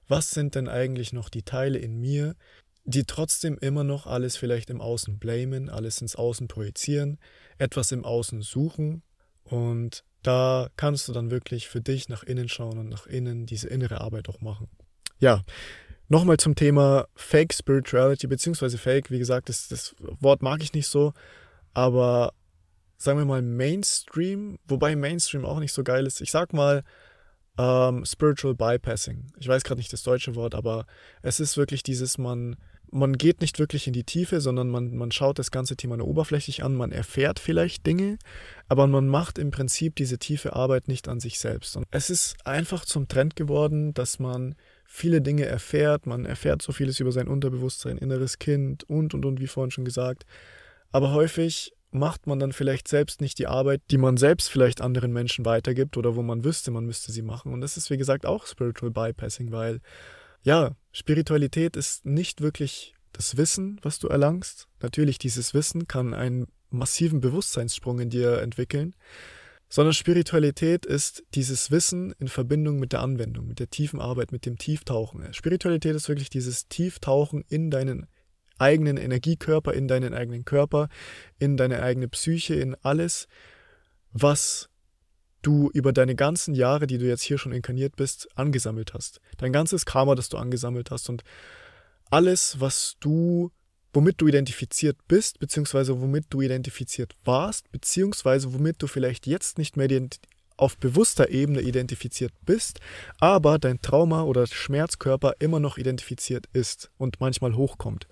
was 0.09 0.31
sind 0.31 0.55
denn 0.55 0.67
eigentlich 0.67 1.13
noch 1.13 1.29
die 1.29 1.43
Teile 1.43 1.79
in 1.79 1.99
mir, 1.99 2.35
die 2.83 3.05
trotzdem 3.05 3.57
immer 3.59 3.83
noch 3.83 4.07
alles 4.07 4.35
vielleicht 4.35 4.69
im 4.69 4.81
Außen 4.81 5.19
blamen, 5.19 5.69
alles 5.69 6.01
ins 6.01 6.15
Außen 6.15 6.47
projizieren, 6.47 7.19
etwas 7.57 7.91
im 7.91 8.03
Außen 8.03 8.41
suchen, 8.41 9.03
und 9.49 10.03
da 10.21 10.69
kannst 10.75 11.07
du 11.07 11.13
dann 11.13 11.31
wirklich 11.31 11.67
für 11.67 11.81
dich 11.81 12.07
nach 12.07 12.23
innen 12.23 12.49
schauen 12.49 12.77
und 12.77 12.89
nach 12.89 13.07
innen 13.07 13.45
diese 13.45 13.67
innere 13.67 14.01
Arbeit 14.01 14.29
auch 14.29 14.41
machen. 14.41 14.67
Ja, 15.19 15.43
nochmal 16.07 16.37
zum 16.37 16.55
Thema 16.55 17.07
Fake 17.15 17.53
Spirituality, 17.53 18.27
beziehungsweise 18.27 18.77
Fake, 18.77 19.09
wie 19.09 19.19
gesagt, 19.19 19.49
das, 19.49 19.67
das 19.67 19.95
Wort 19.99 20.41
mag 20.41 20.61
ich 20.61 20.73
nicht 20.73 20.87
so, 20.87 21.13
aber 21.73 22.33
sagen 22.97 23.17
wir 23.17 23.25
mal 23.25 23.41
Mainstream, 23.41 24.59
wobei 24.67 24.95
Mainstream 24.95 25.45
auch 25.45 25.59
nicht 25.59 25.73
so 25.73 25.83
geil 25.83 26.05
ist. 26.05 26.21
Ich 26.21 26.31
sag 26.31 26.53
mal 26.53 26.83
ähm, 27.57 28.05
Spiritual 28.05 28.55
Bypassing. 28.55 29.31
Ich 29.39 29.47
weiß 29.47 29.63
gerade 29.63 29.79
nicht 29.79 29.93
das 29.93 30.03
deutsche 30.03 30.35
Wort, 30.35 30.55
aber 30.55 30.85
es 31.21 31.39
ist 31.39 31.57
wirklich 31.57 31.83
dieses, 31.83 32.17
man 32.17 32.55
man 32.91 33.17
geht 33.17 33.41
nicht 33.41 33.59
wirklich 33.59 33.87
in 33.87 33.93
die 33.93 34.03
Tiefe, 34.03 34.41
sondern 34.41 34.69
man, 34.69 34.95
man 34.95 35.11
schaut 35.11 35.39
das 35.39 35.51
ganze 35.51 35.75
Thema 35.75 35.97
nur 35.97 36.07
oberflächlich 36.07 36.63
an, 36.63 36.75
man 36.75 36.91
erfährt 36.91 37.39
vielleicht 37.39 37.85
Dinge, 37.85 38.17
aber 38.67 38.87
man 38.87 39.07
macht 39.07 39.37
im 39.37 39.51
Prinzip 39.51 39.95
diese 39.95 40.17
tiefe 40.17 40.53
Arbeit 40.53 40.87
nicht 40.87 41.07
an 41.07 41.19
sich 41.19 41.39
selbst. 41.39 41.77
Und 41.77 41.85
es 41.91 42.09
ist 42.09 42.35
einfach 42.45 42.85
zum 42.85 43.07
Trend 43.07 43.35
geworden, 43.35 43.93
dass 43.93 44.19
man 44.19 44.55
viele 44.85 45.21
Dinge 45.21 45.45
erfährt, 45.45 46.07
man 46.07 46.25
erfährt 46.25 46.61
so 46.61 46.71
vieles 46.71 46.99
über 46.99 47.11
sein 47.11 47.27
Unterbewusstsein, 47.27 47.97
inneres 47.97 48.39
Kind 48.39 48.83
und 48.89 49.13
und 49.13 49.25
und, 49.25 49.39
wie 49.39 49.47
vorhin 49.47 49.71
schon 49.71 49.85
gesagt. 49.85 50.25
Aber 50.91 51.11
häufig 51.11 51.73
macht 51.91 52.27
man 52.27 52.39
dann 52.39 52.53
vielleicht 52.53 52.87
selbst 52.87 53.21
nicht 53.21 53.39
die 53.39 53.47
Arbeit, 53.47 53.81
die 53.89 53.97
man 53.97 54.17
selbst 54.17 54.49
vielleicht 54.49 54.81
anderen 54.81 55.11
Menschen 55.11 55.45
weitergibt 55.45 55.97
oder 55.97 56.15
wo 56.15 56.21
man 56.21 56.43
wüsste, 56.43 56.71
man 56.71 56.85
müsste 56.85 57.11
sie 57.11 57.21
machen. 57.21 57.53
Und 57.53 57.61
das 57.61 57.77
ist, 57.77 57.89
wie 57.89 57.97
gesagt, 57.97 58.25
auch 58.25 58.45
Spiritual 58.45 58.91
Bypassing, 58.91 59.51
weil 59.51 59.81
ja, 60.43 60.75
Spiritualität 60.91 61.75
ist 61.75 62.05
nicht 62.05 62.41
wirklich 62.41 62.93
das 63.11 63.37
Wissen, 63.37 63.79
was 63.81 63.99
du 63.99 64.07
erlangst. 64.07 64.67
Natürlich, 64.81 65.17
dieses 65.17 65.53
Wissen 65.53 65.87
kann 65.87 66.13
einen 66.13 66.47
massiven 66.69 67.19
Bewusstseinssprung 67.19 67.99
in 67.99 68.09
dir 68.09 68.39
entwickeln, 68.39 68.95
sondern 69.67 69.93
Spiritualität 69.93 70.85
ist 70.85 71.23
dieses 71.35 71.71
Wissen 71.71 72.13
in 72.19 72.27
Verbindung 72.27 72.79
mit 72.79 72.91
der 72.91 73.01
Anwendung, 73.01 73.47
mit 73.47 73.59
der 73.59 73.69
tiefen 73.69 73.99
Arbeit, 73.99 74.31
mit 74.31 74.45
dem 74.45 74.57
Tieftauchen. 74.57 75.33
Spiritualität 75.33 75.95
ist 75.95 76.07
wirklich 76.07 76.29
dieses 76.29 76.67
Tieftauchen 76.67 77.43
in 77.49 77.69
deinen 77.69 78.07
eigenen 78.59 78.97
Energiekörper, 78.97 79.73
in 79.73 79.87
deinen 79.87 80.13
eigenen 80.13 80.45
Körper, 80.45 80.89
in 81.39 81.57
deine 81.57 81.81
eigene 81.81 82.07
Psyche, 82.07 82.55
in 82.55 82.75
alles, 82.83 83.27
was 84.11 84.69
du 85.41 85.69
über 85.73 85.93
deine 85.93 86.15
ganzen 86.15 86.53
Jahre, 86.53 86.87
die 86.87 86.97
du 86.97 87.05
jetzt 87.05 87.23
hier 87.23 87.37
schon 87.37 87.53
inkarniert 87.53 87.95
bist, 87.95 88.27
angesammelt 88.35 88.93
hast. 88.93 89.21
Dein 89.37 89.53
ganzes 89.53 89.85
Karma, 89.85 90.15
das 90.15 90.29
du 90.29 90.37
angesammelt 90.37 90.91
hast 90.91 91.09
und 91.09 91.23
alles, 92.09 92.59
was 92.59 92.95
du, 92.99 93.51
womit 93.93 94.19
du 94.19 94.27
identifiziert 94.27 94.97
bist, 95.07 95.39
beziehungsweise 95.39 96.01
womit 96.01 96.25
du 96.29 96.41
identifiziert 96.41 97.15
warst, 97.23 97.71
beziehungsweise 97.71 98.53
womit 98.53 98.81
du 98.81 98.87
vielleicht 98.87 99.27
jetzt 99.27 99.57
nicht 99.57 99.77
mehr 99.77 99.87
auf 100.57 100.77
bewusster 100.77 101.29
Ebene 101.29 101.61
identifiziert 101.61 102.33
bist, 102.45 102.79
aber 103.19 103.59
dein 103.59 103.81
Trauma 103.81 104.23
oder 104.23 104.45
Schmerzkörper 104.45 105.35
immer 105.39 105.59
noch 105.59 105.77
identifiziert 105.77 106.47
ist 106.51 106.91
und 106.97 107.21
manchmal 107.21 107.55
hochkommt. 107.55 108.07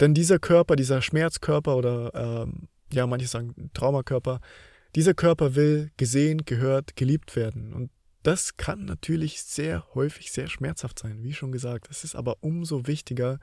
Denn 0.00 0.14
dieser 0.14 0.38
Körper, 0.38 0.76
dieser 0.76 1.02
Schmerzkörper 1.02 1.76
oder 1.76 2.12
ähm, 2.14 2.68
ja, 2.92 3.06
manche 3.06 3.26
sagen 3.26 3.70
Traumakörper, 3.74 4.40
dieser 4.94 5.14
Körper 5.14 5.54
will 5.54 5.90
gesehen, 5.96 6.44
gehört, 6.44 6.96
geliebt 6.96 7.36
werden. 7.36 7.74
Und 7.74 7.90
das 8.22 8.56
kann 8.56 8.84
natürlich 8.84 9.42
sehr 9.42 9.84
häufig 9.94 10.32
sehr 10.32 10.48
schmerzhaft 10.48 10.98
sein, 10.98 11.22
wie 11.22 11.32
schon 11.32 11.52
gesagt. 11.52 11.88
Es 11.90 12.04
ist 12.04 12.14
aber 12.14 12.36
umso 12.40 12.86
wichtiger, 12.86 13.38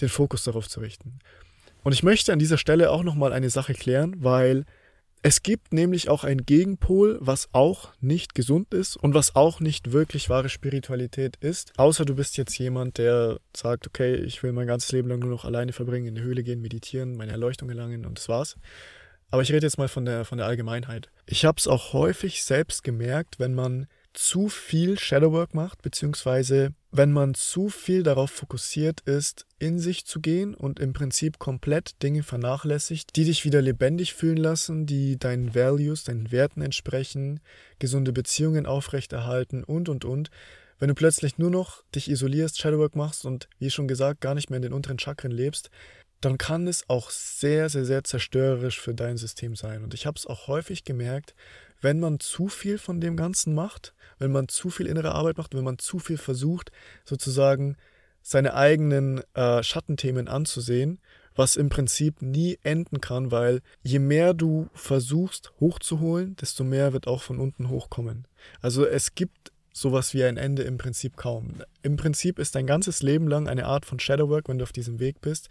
den 0.00 0.08
Fokus 0.08 0.44
darauf 0.44 0.68
zu 0.68 0.80
richten. 0.80 1.18
Und 1.82 1.92
ich 1.92 2.02
möchte 2.02 2.32
an 2.32 2.38
dieser 2.38 2.58
Stelle 2.58 2.90
auch 2.90 3.02
nochmal 3.02 3.32
eine 3.32 3.50
Sache 3.50 3.74
klären, 3.74 4.16
weil 4.18 4.64
es 5.26 5.42
gibt 5.42 5.72
nämlich 5.72 6.10
auch 6.10 6.22
einen 6.22 6.44
Gegenpol, 6.44 7.16
was 7.18 7.48
auch 7.52 7.94
nicht 8.02 8.34
gesund 8.34 8.74
ist 8.74 8.94
und 8.94 9.14
was 9.14 9.34
auch 9.34 9.58
nicht 9.58 9.90
wirklich 9.90 10.28
wahre 10.28 10.50
Spiritualität 10.50 11.36
ist. 11.36 11.72
Außer 11.78 12.04
du 12.04 12.14
bist 12.14 12.36
jetzt 12.36 12.58
jemand, 12.58 12.98
der 12.98 13.40
sagt, 13.56 13.86
okay, 13.86 14.16
ich 14.16 14.42
will 14.42 14.52
mein 14.52 14.66
ganzes 14.66 14.92
Leben 14.92 15.08
lang 15.08 15.20
nur 15.20 15.30
noch 15.30 15.46
alleine 15.46 15.72
verbringen, 15.72 16.08
in 16.08 16.14
die 16.16 16.20
Höhle 16.20 16.42
gehen, 16.42 16.60
meditieren, 16.60 17.16
meine 17.16 17.32
Erleuchtung 17.32 17.70
erlangen 17.70 18.04
und 18.04 18.18
das 18.18 18.28
war's. 18.28 18.58
Aber 19.30 19.40
ich 19.40 19.50
rede 19.50 19.64
jetzt 19.64 19.78
mal 19.78 19.88
von 19.88 20.04
der, 20.04 20.26
von 20.26 20.36
der 20.36 20.46
Allgemeinheit. 20.46 21.08
Ich 21.24 21.46
habe 21.46 21.56
es 21.58 21.68
auch 21.68 21.94
häufig 21.94 22.44
selbst 22.44 22.84
gemerkt, 22.84 23.38
wenn 23.38 23.54
man 23.54 23.86
zu 24.14 24.48
viel 24.48 24.98
Shadowwork 24.98 25.54
macht, 25.54 25.82
beziehungsweise 25.82 26.72
wenn 26.90 27.12
man 27.12 27.34
zu 27.34 27.68
viel 27.68 28.04
darauf 28.04 28.30
fokussiert 28.30 29.00
ist, 29.00 29.46
in 29.58 29.78
sich 29.78 30.06
zu 30.06 30.20
gehen 30.20 30.54
und 30.54 30.78
im 30.78 30.92
Prinzip 30.92 31.38
komplett 31.38 32.02
Dinge 32.02 32.22
vernachlässigt, 32.22 33.16
die 33.16 33.24
dich 33.24 33.44
wieder 33.44 33.60
lebendig 33.60 34.14
fühlen 34.14 34.36
lassen, 34.36 34.86
die 34.86 35.18
deinen 35.18 35.54
Values, 35.54 36.04
deinen 36.04 36.30
Werten 36.30 36.62
entsprechen, 36.62 37.40
gesunde 37.80 38.12
Beziehungen 38.12 38.66
aufrechterhalten 38.66 39.64
und, 39.64 39.88
und, 39.88 40.04
und. 40.04 40.30
Wenn 40.78 40.88
du 40.88 40.94
plötzlich 40.94 41.38
nur 41.38 41.50
noch 41.50 41.82
dich 41.94 42.08
isolierst, 42.08 42.60
Shadowwork 42.60 42.94
machst 42.96 43.24
und 43.24 43.48
wie 43.58 43.70
schon 43.70 43.88
gesagt 43.88 44.20
gar 44.20 44.34
nicht 44.34 44.50
mehr 44.50 44.58
in 44.58 44.62
den 44.62 44.72
unteren 44.72 44.98
Chakren 44.98 45.32
lebst, 45.32 45.70
dann 46.20 46.38
kann 46.38 46.66
es 46.66 46.88
auch 46.88 47.10
sehr, 47.10 47.68
sehr, 47.68 47.84
sehr 47.84 48.04
zerstörerisch 48.04 48.80
für 48.80 48.94
dein 48.94 49.16
System 49.16 49.56
sein. 49.56 49.82
Und 49.82 49.94
ich 49.94 50.06
habe 50.06 50.16
es 50.16 50.26
auch 50.26 50.46
häufig 50.48 50.84
gemerkt, 50.84 51.34
wenn 51.84 52.00
man 52.00 52.18
zu 52.18 52.48
viel 52.48 52.78
von 52.78 53.00
dem 53.00 53.16
Ganzen 53.16 53.54
macht, 53.54 53.94
wenn 54.18 54.32
man 54.32 54.48
zu 54.48 54.70
viel 54.70 54.86
innere 54.86 55.12
Arbeit 55.12 55.36
macht, 55.36 55.54
wenn 55.54 55.64
man 55.64 55.78
zu 55.78 55.98
viel 55.98 56.16
versucht, 56.16 56.72
sozusagen 57.04 57.76
seine 58.22 58.54
eigenen 58.54 59.22
äh, 59.34 59.62
Schattenthemen 59.62 60.26
anzusehen, 60.26 60.98
was 61.36 61.56
im 61.56 61.68
Prinzip 61.68 62.22
nie 62.22 62.58
enden 62.62 63.00
kann, 63.00 63.30
weil 63.30 63.60
je 63.82 63.98
mehr 63.98 64.32
du 64.34 64.68
versuchst 64.72 65.52
hochzuholen, 65.60 66.36
desto 66.36 66.64
mehr 66.64 66.92
wird 66.92 67.06
auch 67.06 67.22
von 67.22 67.38
unten 67.38 67.68
hochkommen. 67.68 68.26
Also 68.62 68.86
es 68.86 69.14
gibt 69.14 69.52
sowas 69.72 70.14
wie 70.14 70.24
ein 70.24 70.38
Ende 70.38 70.62
im 70.62 70.78
Prinzip 70.78 71.16
kaum. 71.16 71.62
Im 71.82 71.96
Prinzip 71.96 72.38
ist 72.38 72.54
dein 72.54 72.66
ganzes 72.66 73.02
Leben 73.02 73.28
lang 73.28 73.48
eine 73.48 73.66
Art 73.66 73.84
von 73.84 73.98
Shadowwork, 73.98 74.48
wenn 74.48 74.58
du 74.58 74.62
auf 74.62 74.72
diesem 74.72 75.00
Weg 75.00 75.20
bist. 75.20 75.48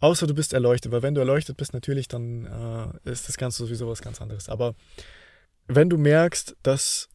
Außer 0.00 0.26
du 0.26 0.34
bist 0.34 0.52
erleuchtet, 0.52 0.90
weil 0.90 1.02
wenn 1.02 1.14
du 1.14 1.20
erleuchtet 1.20 1.56
bist, 1.56 1.72
natürlich, 1.72 2.08
dann 2.08 2.92
äh, 3.04 3.10
ist 3.10 3.28
das 3.28 3.36
Ganze 3.36 3.64
sowieso 3.64 3.88
was 3.88 4.02
ganz 4.02 4.20
anderes. 4.20 4.48
Aber 4.48 4.74
wenn 5.68 5.90
du 5.90 5.96
merkst, 5.96 6.56
dass 6.62 7.08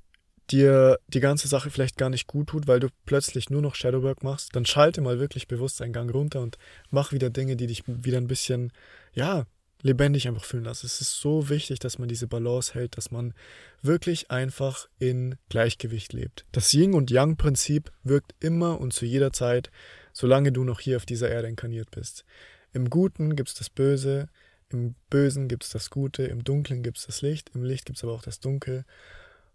dir 0.49 0.99
die 1.07 1.19
ganze 1.19 1.47
Sache 1.47 1.69
vielleicht 1.69 1.97
gar 1.97 2.09
nicht 2.09 2.27
gut 2.27 2.47
tut, 2.47 2.67
weil 2.67 2.79
du 2.79 2.87
plötzlich 3.05 3.49
nur 3.49 3.61
noch 3.61 3.75
Shadowwork 3.75 4.23
machst, 4.23 4.55
dann 4.55 4.65
schalte 4.65 5.01
mal 5.01 5.19
wirklich 5.19 5.47
bewusst 5.47 5.81
einen 5.81 5.93
Gang 5.93 6.13
runter 6.13 6.41
und 6.41 6.57
mach 6.89 7.11
wieder 7.11 7.29
Dinge, 7.29 7.55
die 7.55 7.67
dich 7.67 7.83
wieder 7.85 8.17
ein 8.17 8.27
bisschen, 8.27 8.71
ja, 9.13 9.45
lebendig 9.81 10.27
einfach 10.27 10.43
fühlen 10.43 10.63
lassen. 10.63 10.85
Es 10.85 11.01
ist 11.01 11.19
so 11.19 11.49
wichtig, 11.49 11.79
dass 11.79 11.99
man 11.99 12.07
diese 12.07 12.27
Balance 12.27 12.73
hält, 12.73 12.97
dass 12.97 13.11
man 13.11 13.33
wirklich 13.81 14.31
einfach 14.31 14.87
in 14.97 15.35
Gleichgewicht 15.49 16.13
lebt. 16.13 16.45
Das 16.51 16.73
Yin 16.73 16.93
und 16.93 17.11
Yang 17.11 17.37
Prinzip 17.37 17.91
wirkt 18.03 18.33
immer 18.39 18.79
und 18.79 18.93
zu 18.93 19.05
jeder 19.05 19.31
Zeit, 19.31 19.69
solange 20.13 20.51
du 20.51 20.63
noch 20.63 20.79
hier 20.79 20.97
auf 20.97 21.05
dieser 21.05 21.29
Erde 21.29 21.47
inkarniert 21.47 21.91
bist. 21.91 22.25
Im 22.73 22.89
Guten 22.89 23.35
gibt 23.35 23.49
es 23.49 23.55
das 23.55 23.69
Böse, 23.69 24.29
im 24.71 24.95
Bösen 25.09 25.47
gibt 25.47 25.63
es 25.63 25.69
das 25.69 25.89
Gute, 25.89 26.23
im 26.23 26.43
Dunklen 26.43 26.83
gibt 26.83 26.97
es 26.97 27.05
das 27.05 27.21
Licht, 27.21 27.51
im 27.53 27.63
Licht 27.63 27.85
gibt 27.85 27.97
es 27.97 28.03
aber 28.03 28.13
auch 28.13 28.21
das 28.21 28.39
Dunkel. 28.39 28.85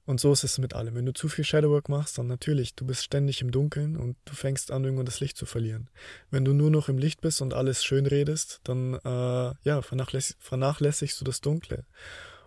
Und 0.04 0.18
so 0.18 0.32
ist 0.32 0.42
es 0.42 0.58
mit 0.58 0.74
allem. 0.74 0.96
Wenn 0.96 1.06
du 1.06 1.12
zu 1.12 1.28
viel 1.28 1.44
Shadowwork 1.44 1.88
machst, 1.88 2.18
dann 2.18 2.26
natürlich, 2.26 2.74
du 2.74 2.84
bist 2.84 3.04
ständig 3.04 3.40
im 3.40 3.52
Dunkeln 3.52 3.96
und 3.96 4.16
du 4.24 4.34
fängst 4.34 4.72
an, 4.72 4.82
irgendwann 4.82 5.06
das 5.06 5.20
Licht 5.20 5.36
zu 5.36 5.46
verlieren. 5.46 5.88
Wenn 6.30 6.44
du 6.44 6.52
nur 6.52 6.70
noch 6.70 6.88
im 6.88 6.98
Licht 6.98 7.20
bist 7.20 7.40
und 7.40 7.54
alles 7.54 7.84
schön 7.84 8.06
redest, 8.06 8.60
dann 8.64 8.94
äh, 8.94 9.54
ja, 9.62 9.80
vernachlässigst, 9.80 10.42
vernachlässigst 10.42 11.20
du 11.20 11.24
das 11.24 11.40
Dunkle. 11.40 11.84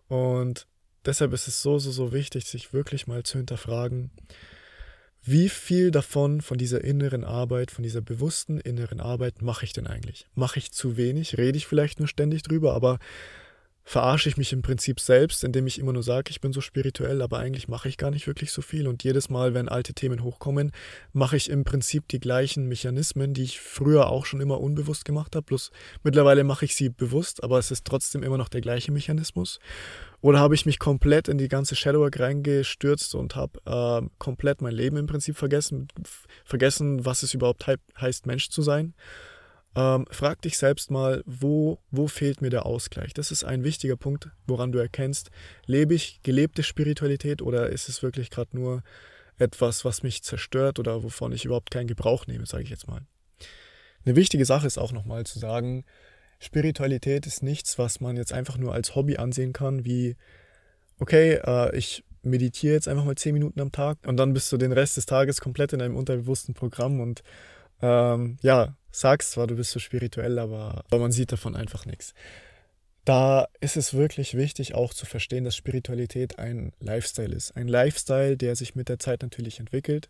Und 0.08 0.68
deshalb 1.06 1.32
ist 1.32 1.48
es 1.48 1.62
so, 1.62 1.80
so, 1.80 1.92
so 1.92 2.12
wichtig, 2.12 2.46
sich 2.46 2.74
wirklich 2.74 3.08
mal 3.08 3.24
zu 3.24 3.38
hinterfragen, 3.38 4.12
wie 5.28 5.50
viel 5.50 5.90
davon, 5.90 6.42
von 6.42 6.58
dieser 6.58 6.84
inneren 6.84 7.24
Arbeit, 7.24 7.72
von 7.72 7.84
dieser 7.84 8.02
bewussten 8.02 8.60
inneren 8.60 9.00
Arbeit 9.00 9.42
mache 9.42 9.66
ich 9.66 9.74
denn 9.74 9.88
eigentlich? 9.88 10.28
Mache 10.36 10.60
ich 10.60 10.72
zu 10.72 10.98
wenig? 10.98 11.38
Rede 11.38 11.58
ich 11.58 11.66
vielleicht 11.66 12.00
nur 12.00 12.08
ständig 12.08 12.44
drüber, 12.44 12.76
aber 12.76 13.00
verarsche 13.88 14.30
ich 14.30 14.36
mich 14.36 14.52
im 14.52 14.64
Prinzip 14.64 15.00
selbst, 15.00 15.44
indem 15.44 15.68
ich 15.68 15.78
immer 15.78 15.94
nur 15.94 16.02
sage, 16.02 16.32
ich 16.32 16.42
bin 16.42 16.52
so 16.52 16.60
spirituell, 16.60 17.22
aber 17.22 17.38
eigentlich 17.38 17.68
mache 17.68 17.88
ich 17.88 17.98
gar 17.98 18.10
nicht 18.10 18.26
wirklich 18.26 18.52
so 18.52 18.64
viel. 18.64 18.88
Und 18.88 19.04
jedes 19.04 19.30
Mal, 19.30 19.54
wenn 19.54 19.70
alte 19.70 19.94
Themen 19.94 20.24
hochkommen, 20.24 20.72
mache 21.14 21.38
ich 21.38 21.52
im 21.52 21.64
Prinzip 21.64 22.08
die 22.08 22.20
gleichen 22.20 22.68
Mechanismen, 22.68 23.36
die 23.36 23.44
ich 23.44 23.60
früher 23.60 24.08
auch 24.08 24.26
schon 24.26 24.42
immer 24.42 24.60
unbewusst 24.60 25.06
gemacht 25.06 25.36
habe. 25.36 25.46
Bloß 25.46 25.70
mittlerweile 26.02 26.44
mache 26.44 26.66
ich 26.66 26.76
sie 26.76 26.90
bewusst, 26.90 27.44
aber 27.44 27.60
es 27.60 27.70
ist 27.70 27.86
trotzdem 27.86 28.24
immer 28.24 28.40
noch 28.40 28.50
der 28.50 28.62
gleiche 28.62 28.92
Mechanismus. 28.92 29.60
Oder 30.20 30.40
habe 30.40 30.56
ich 30.56 30.66
mich 30.66 30.80
komplett 30.80 31.28
in 31.28 31.38
die 31.38 31.48
ganze 31.48 31.76
Shadowwork 31.76 32.20
reingestürzt 32.20 33.14
und 33.14 33.36
habe 33.36 33.60
äh, 33.66 34.08
komplett 34.18 34.64
mein 34.64 34.74
Leben 34.74 34.98
im 34.98 35.06
Prinzip 35.06 35.38
vergessen, 35.38 35.90
vergessen, 36.44 37.06
was 37.06 37.22
es 37.22 37.36
überhaupt 37.36 37.66
he 37.66 37.76
heißt, 38.02 38.26
Mensch 38.26 38.50
zu 38.50 38.64
sein. 38.64 38.96
Ähm, 39.76 40.06
frag 40.10 40.42
dich 40.42 40.58
selbst 40.58 40.90
mal, 40.90 41.22
wo, 41.26 41.80
wo 41.92 42.08
fehlt 42.08 42.42
mir 42.42 42.50
der 42.50 42.66
Ausgleich? 42.66 43.14
Das 43.14 43.32
ist 43.32 43.44
ein 43.44 43.64
wichtiger 43.64 43.98
Punkt, 43.98 44.30
woran 44.48 44.72
du 44.72 44.80
erkennst, 44.80 45.32
lebe 45.66 45.94
ich 45.94 46.22
gelebte 46.24 46.64
Spiritualität 46.64 47.42
oder 47.42 47.70
ist 47.70 47.90
es 47.90 48.02
wirklich 48.02 48.30
gerade 48.30 48.56
nur 48.56 48.84
etwas, 49.38 49.84
was 49.84 50.02
mich 50.02 50.24
zerstört 50.24 50.80
oder 50.80 51.04
wovon 51.04 51.34
ich 51.34 51.44
überhaupt 51.44 51.72
keinen 51.72 51.88
Gebrauch 51.88 52.26
nehme, 52.26 52.46
sage 52.46 52.64
ich 52.64 52.70
jetzt 52.70 52.88
mal. 52.88 53.02
Eine 54.06 54.16
wichtige 54.16 54.46
Sache 54.46 54.68
ist 54.68 54.78
auch 54.78 54.94
nochmal 54.94 55.26
zu 55.26 55.40
sagen, 55.40 55.84
Spiritualität 56.40 57.26
ist 57.26 57.44
nichts, 57.44 57.78
was 57.78 58.00
man 58.00 58.16
jetzt 58.16 58.32
einfach 58.32 58.58
nur 58.58 58.74
als 58.74 58.96
Hobby 58.96 59.18
ansehen 59.18 59.52
kann, 59.52 59.84
wie, 59.84 60.16
okay, 61.00 61.40
äh, 61.44 61.76
ich 61.76 62.06
meditiere 62.22 62.76
jetzt 62.76 62.88
einfach 62.88 63.04
mal 63.04 63.16
zehn 63.16 63.34
Minuten 63.34 63.60
am 63.60 63.72
Tag 63.72 63.98
und 64.06 64.18
dann 64.18 64.34
bist 64.34 64.52
du 64.52 64.58
den 64.58 64.72
Rest 64.72 64.96
des 64.96 65.06
Tages 65.06 65.42
komplett 65.42 65.74
in 65.74 65.82
einem 65.82 65.98
unterbewussten 65.98 66.54
Programm 66.54 67.00
und 67.02 67.24
ähm, 67.82 68.38
ja, 68.42 68.76
sagst 69.00 69.32
zwar, 69.32 69.48
du 69.48 69.56
bist 69.56 69.72
so 69.72 69.80
spirituell, 69.80 70.40
aber, 70.40 70.84
man 70.92 71.12
sieht 71.12 71.32
davon 71.32 71.56
einfach 71.56 71.86
nichts. 71.86 72.14
Da 73.04 73.48
ist 73.62 73.78
es 73.78 73.94
wirklich 73.94 74.36
wichtig 74.36 74.74
auch 74.74 74.94
zu 74.94 75.06
verstehen, 75.06 75.44
dass 75.44 75.56
Spiritualität 75.56 76.40
ein 76.40 76.74
Lifestyle 76.80 77.36
ist. 77.36 77.56
Ein 77.56 77.68
Lifestyle, 77.68 78.36
der 78.36 78.56
sich 78.56 78.74
mit 78.74 78.90
der 78.90 78.98
Zeit 78.98 79.22
natürlich 79.22 79.60
entwickelt, 79.60 80.10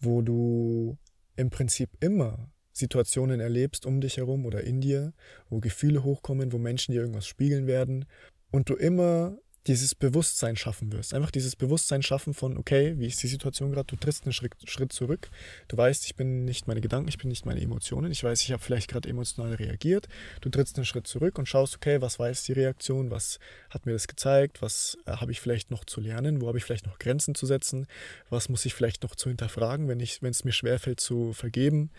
wo 0.00 0.20
du 0.20 0.98
im 1.36 1.48
Prinzip 1.48 1.90
immer 2.00 2.50
Situationen 2.72 3.40
erlebst 3.40 3.86
um 3.86 4.00
dich 4.00 4.18
herum 4.18 4.44
oder 4.44 4.62
in 4.64 4.80
dir, 4.80 5.12
wo 5.48 5.60
Gefühle 5.60 6.04
hochkommen, 6.04 6.52
wo 6.52 6.58
Menschen 6.58 6.92
dir 6.92 7.00
irgendwas 7.00 7.26
spiegeln 7.26 7.66
werden 7.66 8.04
und 8.50 8.68
du 8.68 8.74
immer 8.74 9.38
dieses 9.66 9.94
Bewusstsein 9.94 10.56
schaffen 10.56 10.90
wirst. 10.92 11.12
Einfach 11.12 11.30
dieses 11.30 11.54
Bewusstsein 11.54 12.02
schaffen 12.02 12.32
von, 12.32 12.56
okay, 12.56 12.94
wie 12.96 13.06
ist 13.06 13.22
die 13.22 13.26
Situation 13.26 13.72
gerade? 13.72 13.86
Du 13.86 13.96
trittst 13.96 14.24
einen 14.24 14.32
Schritt, 14.32 14.54
Schritt 14.64 14.92
zurück. 14.92 15.28
Du 15.68 15.76
weißt, 15.76 16.06
ich 16.06 16.16
bin 16.16 16.44
nicht 16.44 16.66
meine 16.66 16.80
Gedanken, 16.80 17.08
ich 17.08 17.18
bin 17.18 17.28
nicht 17.28 17.44
meine 17.44 17.60
Emotionen. 17.60 18.10
Ich 18.10 18.24
weiß, 18.24 18.40
ich 18.42 18.52
habe 18.52 18.62
vielleicht 18.62 18.90
gerade 18.90 19.08
emotional 19.08 19.54
reagiert. 19.54 20.08
Du 20.40 20.48
trittst 20.48 20.76
einen 20.76 20.86
Schritt 20.86 21.06
zurück 21.06 21.38
und 21.38 21.46
schaust, 21.46 21.76
okay, 21.76 22.00
was 22.00 22.18
war 22.18 22.28
jetzt 22.28 22.48
die 22.48 22.52
Reaktion? 22.52 23.10
Was 23.10 23.38
hat 23.68 23.84
mir 23.84 23.92
das 23.92 24.08
gezeigt? 24.08 24.62
Was 24.62 24.96
äh, 25.04 25.12
habe 25.12 25.32
ich 25.32 25.40
vielleicht 25.40 25.70
noch 25.70 25.84
zu 25.84 26.00
lernen? 26.00 26.40
Wo 26.40 26.48
habe 26.48 26.56
ich 26.56 26.64
vielleicht 26.64 26.86
noch 26.86 26.98
Grenzen 26.98 27.34
zu 27.34 27.44
setzen? 27.44 27.86
Was 28.30 28.48
muss 28.48 28.64
ich 28.64 28.72
vielleicht 28.72 29.02
noch 29.02 29.14
zu 29.14 29.28
hinterfragen, 29.28 29.88
wenn, 29.88 30.00
es 30.00 30.44
mir 30.44 30.52
schwerfällt 30.52 31.00
zu 31.00 31.34
vergeben? 31.34 31.90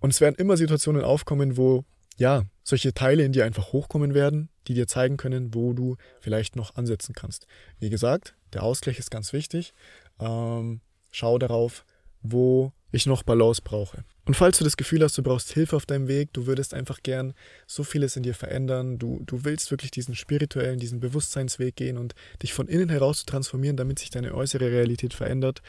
Und 0.00 0.10
es 0.10 0.20
werden 0.20 0.36
immer 0.36 0.56
Situationen 0.56 1.02
aufkommen, 1.02 1.56
wo 1.56 1.84
ja, 2.16 2.44
solche 2.62 2.94
Teile 2.94 3.24
in 3.24 3.32
dir 3.32 3.44
einfach 3.44 3.72
hochkommen 3.72 4.14
werden, 4.14 4.48
die 4.66 4.74
dir 4.74 4.86
zeigen 4.86 5.16
können, 5.16 5.54
wo 5.54 5.72
du 5.72 5.96
vielleicht 6.20 6.56
noch 6.56 6.74
ansetzen 6.74 7.14
kannst. 7.14 7.46
Wie 7.78 7.90
gesagt, 7.90 8.34
der 8.52 8.62
Ausgleich 8.62 8.98
ist 8.98 9.10
ganz 9.10 9.32
wichtig. 9.32 9.74
Ähm, 10.18 10.80
schau 11.10 11.38
darauf, 11.38 11.84
wo 12.22 12.72
ich 12.90 13.06
noch 13.06 13.22
Balance 13.22 13.62
brauche. 13.62 14.04
Und 14.24 14.34
falls 14.34 14.58
du 14.58 14.64
das 14.64 14.76
Gefühl 14.76 15.04
hast, 15.04 15.16
du 15.16 15.22
brauchst 15.22 15.52
Hilfe 15.52 15.76
auf 15.76 15.86
deinem 15.86 16.08
Weg, 16.08 16.32
du 16.32 16.46
würdest 16.46 16.74
einfach 16.74 17.02
gern 17.02 17.34
so 17.66 17.84
vieles 17.84 18.16
in 18.16 18.24
dir 18.24 18.34
verändern, 18.34 18.98
du, 18.98 19.22
du 19.24 19.44
willst 19.44 19.70
wirklich 19.70 19.92
diesen 19.92 20.16
spirituellen, 20.16 20.80
diesen 20.80 20.98
Bewusstseinsweg 20.98 21.76
gehen 21.76 21.96
und 21.96 22.14
dich 22.42 22.52
von 22.52 22.66
innen 22.66 22.88
heraus 22.88 23.24
transformieren, 23.24 23.76
damit 23.76 24.00
sich 24.00 24.10
deine 24.10 24.34
äußere 24.34 24.72
Realität 24.72 25.14
verändert, 25.14 25.62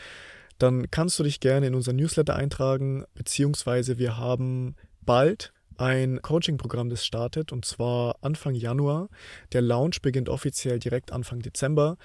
dann 0.58 0.90
kannst 0.90 1.20
du 1.20 1.24
dich 1.24 1.40
gerne 1.40 1.68
in 1.68 1.76
unser 1.76 1.94
Newsletter 1.94 2.36
eintragen, 2.36 3.06
beziehungsweise 3.14 4.00
wir 4.00 4.18
haben 4.18 4.76
bald 5.02 5.54
ein 5.78 6.22
Coaching-Programm, 6.22 6.90
das 6.90 7.06
startet 7.06 7.52
und 7.52 7.66
zwar 7.66 8.18
Anfang 8.22 8.56
Januar. 8.56 9.10
Der 9.54 9.62
Launch 9.62 10.02
beginnt 10.02 10.30
offiziell 10.30 10.80
direkt 10.80 11.12
Anfang 11.12 11.40
Dezember. 11.40 11.98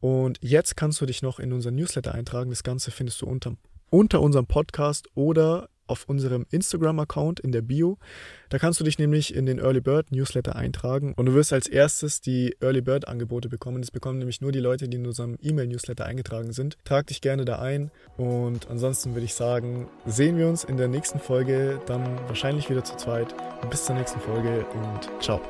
Und 0.00 0.38
jetzt 0.42 0.76
kannst 0.76 1.00
du 1.00 1.06
dich 1.06 1.22
noch 1.22 1.38
in 1.38 1.52
unser 1.52 1.70
Newsletter 1.70 2.14
eintragen. 2.14 2.50
Das 2.50 2.62
Ganze 2.62 2.90
findest 2.90 3.22
du 3.22 3.26
unter, 3.26 3.56
unter 3.90 4.20
unserem 4.20 4.46
Podcast 4.46 5.08
oder 5.14 5.68
auf 5.86 6.04
unserem 6.08 6.46
Instagram-Account 6.50 7.40
in 7.40 7.52
der 7.52 7.62
Bio. 7.62 7.98
Da 8.48 8.58
kannst 8.58 8.80
du 8.80 8.84
dich 8.84 8.98
nämlich 8.98 9.34
in 9.34 9.46
den 9.46 9.58
Early 9.58 9.80
Bird 9.80 10.12
Newsletter 10.12 10.56
eintragen 10.56 11.14
und 11.14 11.26
du 11.26 11.34
wirst 11.34 11.52
als 11.52 11.66
erstes 11.66 12.20
die 12.20 12.56
Early 12.60 12.80
Bird 12.80 13.08
Angebote 13.08 13.48
bekommen. 13.48 13.80
Das 13.80 13.90
bekommen 13.90 14.18
nämlich 14.18 14.40
nur 14.40 14.52
die 14.52 14.60
Leute, 14.60 14.88
die 14.88 14.96
in 14.96 15.06
unserem 15.06 15.36
E-Mail-Newsletter 15.42 16.04
eingetragen 16.04 16.52
sind. 16.52 16.76
Trag 16.84 17.06
dich 17.06 17.20
gerne 17.20 17.44
da 17.44 17.58
ein 17.58 17.90
und 18.16 18.68
ansonsten 18.70 19.14
würde 19.14 19.24
ich 19.24 19.34
sagen, 19.34 19.88
sehen 20.06 20.38
wir 20.38 20.48
uns 20.48 20.64
in 20.64 20.76
der 20.76 20.88
nächsten 20.88 21.18
Folge, 21.18 21.80
dann 21.86 22.18
wahrscheinlich 22.28 22.70
wieder 22.70 22.84
zu 22.84 22.96
zweit. 22.96 23.34
Bis 23.70 23.84
zur 23.84 23.96
nächsten 23.96 24.20
Folge 24.20 24.66
und 24.74 25.22
ciao. 25.22 25.40